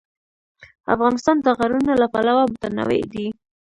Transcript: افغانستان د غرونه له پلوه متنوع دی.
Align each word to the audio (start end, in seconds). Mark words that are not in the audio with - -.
افغانستان 0.93 1.37
د 1.41 1.47
غرونه 1.57 1.91
له 2.01 2.07
پلوه 2.13 2.43
متنوع 2.51 3.03
دی. 3.13 3.27